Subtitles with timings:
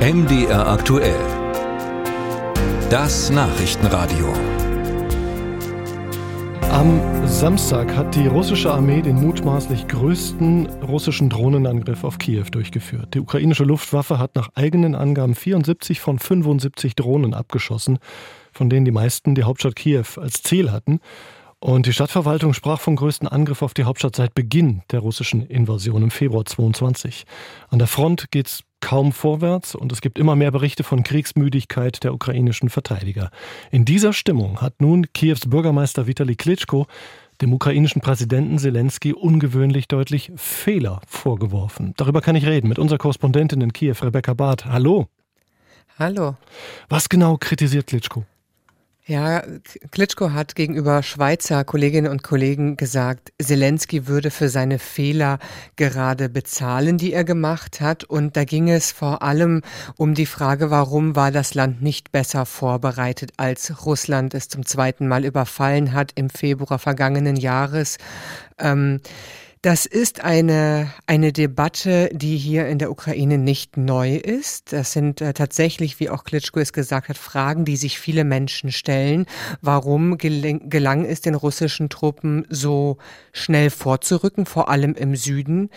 [0.00, 1.20] MDR aktuell.
[2.88, 4.32] Das Nachrichtenradio.
[6.70, 13.12] Am Samstag hat die russische Armee den mutmaßlich größten russischen Drohnenangriff auf Kiew durchgeführt.
[13.12, 17.98] Die ukrainische Luftwaffe hat nach eigenen Angaben 74 von 75 Drohnen abgeschossen,
[18.54, 21.00] von denen die meisten die Hauptstadt Kiew als Ziel hatten.
[21.58, 26.02] Und die Stadtverwaltung sprach vom größten Angriff auf die Hauptstadt seit Beginn der russischen Invasion
[26.04, 27.26] im Februar 22.
[27.68, 32.14] An der Front geht's kaum vorwärts und es gibt immer mehr Berichte von Kriegsmüdigkeit der
[32.14, 33.30] ukrainischen Verteidiger.
[33.70, 36.86] In dieser Stimmung hat nun Kiews Bürgermeister Vitali Klitschko
[37.40, 41.94] dem ukrainischen Präsidenten Zelensky ungewöhnlich deutlich Fehler vorgeworfen.
[41.96, 44.66] Darüber kann ich reden mit unserer Korrespondentin in Kiew, Rebecca Barth.
[44.66, 45.08] Hallo.
[45.98, 46.36] Hallo.
[46.88, 48.24] Was genau kritisiert Klitschko?
[49.10, 49.42] Ja,
[49.90, 55.40] Klitschko hat gegenüber Schweizer Kolleginnen und Kollegen gesagt, Zelensky würde für seine Fehler
[55.74, 58.04] gerade bezahlen, die er gemacht hat.
[58.04, 59.62] Und da ging es vor allem
[59.96, 65.08] um die Frage, warum war das Land nicht besser vorbereitet, als Russland es zum zweiten
[65.08, 67.98] Mal überfallen hat im Februar vergangenen Jahres.
[68.60, 69.00] Ähm,
[69.62, 74.72] das ist eine, eine Debatte, die hier in der Ukraine nicht neu ist.
[74.72, 78.72] Das sind äh, tatsächlich, wie auch Klitschko es gesagt hat, Fragen, die sich viele Menschen
[78.72, 79.26] stellen.
[79.60, 82.96] Warum gelang, gelang es den russischen Truppen so
[83.32, 85.68] schnell vorzurücken, vor allem im Süden?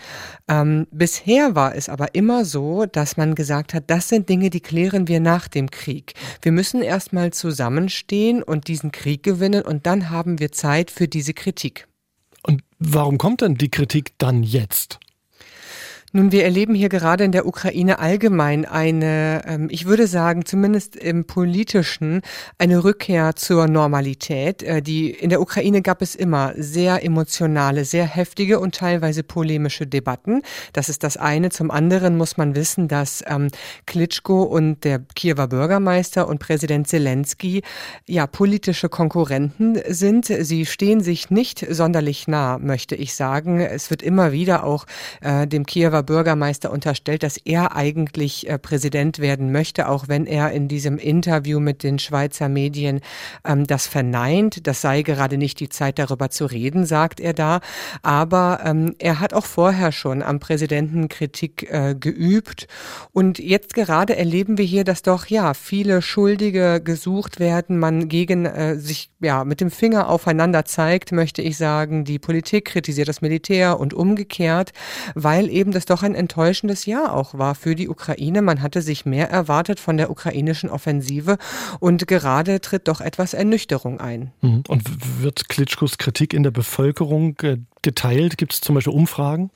[0.48, 4.60] Ähm, bisher war es aber immer so, dass man gesagt hat, das sind Dinge, die
[4.60, 6.14] klären wir nach dem Krieg.
[6.40, 11.34] Wir müssen erstmal zusammenstehen und diesen Krieg gewinnen und dann haben wir Zeit für diese
[11.34, 11.86] Kritik.
[12.86, 14.98] Warum kommt denn die Kritik dann jetzt?
[16.16, 20.94] Nun, wir erleben hier gerade in der Ukraine allgemein eine, ähm, ich würde sagen, zumindest
[20.94, 22.20] im politischen,
[22.56, 24.62] eine Rückkehr zur Normalität.
[24.62, 29.88] Äh, die, in der Ukraine gab es immer sehr emotionale, sehr heftige und teilweise polemische
[29.88, 30.42] Debatten.
[30.72, 31.48] Das ist das eine.
[31.48, 33.48] Zum anderen muss man wissen, dass ähm,
[33.86, 37.62] Klitschko und der Kiewer Bürgermeister und Präsident Zelensky
[38.06, 40.26] ja politische Konkurrenten sind.
[40.26, 43.58] Sie stehen sich nicht sonderlich nah, möchte ich sagen.
[43.58, 44.86] Es wird immer wieder auch
[45.20, 50.52] äh, dem Kiewer Bürgermeister unterstellt, dass er eigentlich äh, Präsident werden möchte, auch wenn er
[50.52, 53.00] in diesem Interview mit den Schweizer Medien
[53.44, 54.66] ähm, das verneint.
[54.66, 57.60] Das sei gerade nicht die Zeit, darüber zu reden, sagt er da.
[58.02, 62.66] Aber ähm, er hat auch vorher schon am Präsidenten Kritik äh, geübt.
[63.12, 68.46] Und jetzt gerade erleben wir hier, dass doch ja viele Schuldige gesucht werden, man gegen
[68.46, 72.04] äh, sich ja mit dem Finger aufeinander zeigt, möchte ich sagen.
[72.04, 74.72] Die Politik kritisiert das Militär und umgekehrt,
[75.14, 78.42] weil eben das doch doch ein enttäuschendes Jahr auch war für die Ukraine.
[78.42, 81.38] Man hatte sich mehr erwartet von der ukrainischen Offensive
[81.78, 84.32] und gerade tritt doch etwas Ernüchterung ein.
[84.40, 84.64] Mhm.
[84.66, 87.36] Und wird Klitschkos Kritik in der Bevölkerung
[87.82, 88.38] geteilt?
[88.38, 89.50] Gibt es zum Beispiel Umfragen?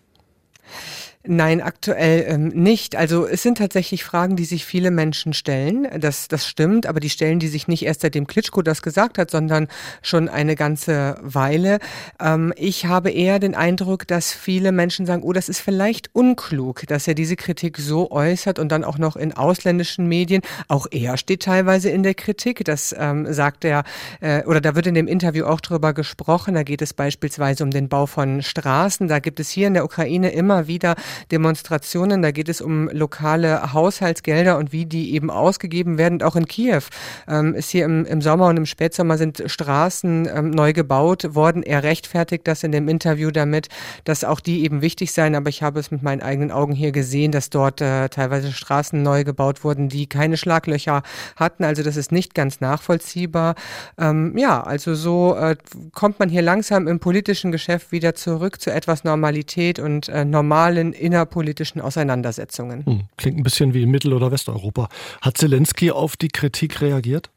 [1.26, 2.94] Nein, aktuell ähm, nicht.
[2.94, 5.88] Also es sind tatsächlich Fragen, die sich viele Menschen stellen.
[5.98, 9.28] Das, das stimmt, aber die stellen die sich nicht erst seitdem Klitschko das gesagt hat,
[9.30, 9.66] sondern
[10.00, 11.80] schon eine ganze Weile.
[12.20, 16.86] Ähm, ich habe eher den Eindruck, dass viele Menschen sagen, oh, das ist vielleicht unklug,
[16.86, 20.42] dass er diese Kritik so äußert und dann auch noch in ausländischen Medien.
[20.68, 22.64] Auch er steht teilweise in der Kritik.
[22.64, 23.82] Das ähm, sagt er,
[24.20, 26.54] äh, oder da wird in dem Interview auch drüber gesprochen.
[26.54, 29.08] Da geht es beispielsweise um den Bau von Straßen.
[29.08, 30.94] Da gibt es hier in der Ukraine immer wieder
[31.30, 32.22] Demonstrationen.
[32.22, 36.22] Da geht es um lokale Haushaltsgelder und wie die eben ausgegeben werden.
[36.22, 36.82] Auch in Kiew
[37.26, 41.62] ähm, ist hier im, im, Sommer und im Spätsommer sind Straßen ähm, neu gebaut worden.
[41.62, 43.68] Er rechtfertigt das in dem Interview damit,
[44.04, 45.34] dass auch die eben wichtig seien.
[45.34, 49.02] Aber ich habe es mit meinen eigenen Augen hier gesehen, dass dort äh, teilweise Straßen
[49.02, 51.02] neu gebaut wurden, die keine Schlaglöcher
[51.36, 51.64] hatten.
[51.64, 53.54] Also das ist nicht ganz nachvollziehbar.
[53.98, 55.56] Ähm, ja, also so äh,
[55.92, 60.92] kommt man hier langsam im politischen Geschäft wieder zurück zu etwas Normalität und äh, normalen
[60.98, 62.84] innerpolitischen Auseinandersetzungen.
[62.84, 64.88] Hm, klingt ein bisschen wie in Mittel- oder Westeuropa.
[65.20, 67.30] Hat Zelensky auf die Kritik reagiert?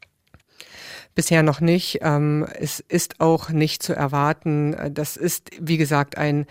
[1.14, 1.98] Bisher noch nicht.
[2.02, 4.74] Ähm, es ist auch nicht zu erwarten.
[4.94, 6.46] Das ist, wie gesagt, ein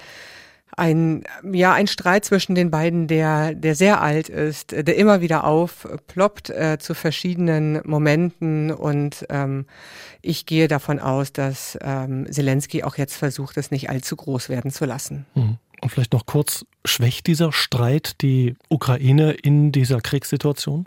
[0.78, 5.44] ein, ja, ein Streit zwischen den beiden, der, der sehr alt ist, der immer wieder
[5.44, 9.66] aufploppt äh, zu verschiedenen Momenten und ähm,
[10.22, 14.72] ich gehe davon aus, dass ähm, Zelensky auch jetzt versucht, es nicht allzu groß werden
[14.72, 15.26] zu lassen.
[15.36, 15.58] Mhm.
[15.82, 20.86] Und vielleicht noch kurz, schwächt dieser Streit die Ukraine in dieser Kriegssituation?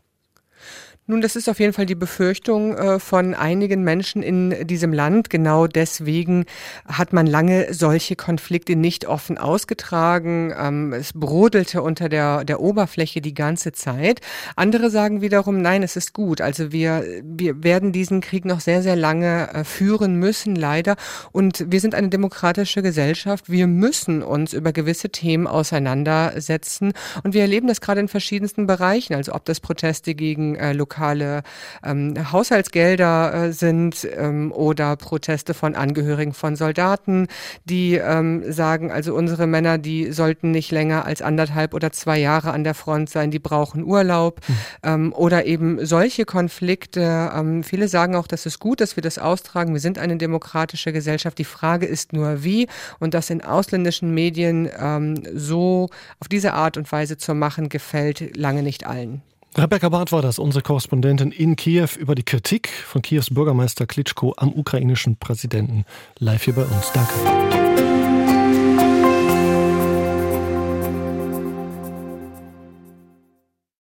[1.06, 5.28] Nun, das ist auf jeden Fall die Befürchtung äh, von einigen Menschen in diesem Land.
[5.28, 6.46] Genau deswegen
[6.86, 10.54] hat man lange solche Konflikte nicht offen ausgetragen.
[10.58, 14.22] Ähm, es brodelte unter der, der Oberfläche die ganze Zeit.
[14.56, 16.40] Andere sagen wiederum, nein, es ist gut.
[16.40, 20.96] Also wir, wir werden diesen Krieg noch sehr, sehr lange äh, führen müssen, leider.
[21.32, 23.50] Und wir sind eine demokratische Gesellschaft.
[23.50, 26.94] Wir müssen uns über gewisse Themen auseinandersetzen.
[27.24, 29.12] Und wir erleben das gerade in verschiedensten Bereichen.
[29.12, 31.42] Also ob das Proteste gegen äh, lokale
[31.84, 37.26] ähm, Haushaltsgelder äh, sind ähm, oder Proteste von Angehörigen von Soldaten,
[37.64, 42.52] die ähm, sagen, also unsere Männer, die sollten nicht länger als anderthalb oder zwei Jahre
[42.52, 44.54] an der Front sein, die brauchen Urlaub mhm.
[44.82, 47.30] ähm, oder eben solche Konflikte.
[47.34, 49.72] Ähm, viele sagen auch, das ist gut, dass wir das austragen.
[49.72, 51.38] Wir sind eine demokratische Gesellschaft.
[51.38, 52.68] Die Frage ist nur wie
[53.00, 55.88] und das in ausländischen Medien ähm, so
[56.20, 59.22] auf diese Art und Weise zu machen, gefällt lange nicht allen.
[59.56, 64.34] Rebecca Barth war das, unsere Korrespondentin in Kiew über die Kritik von Kiews Bürgermeister Klitschko
[64.36, 65.84] am ukrainischen Präsidenten.
[66.18, 66.90] Live hier bei uns.
[66.92, 67.63] Danke.